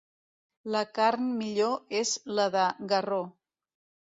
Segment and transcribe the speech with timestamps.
[0.75, 3.21] La carn millor és la de garró.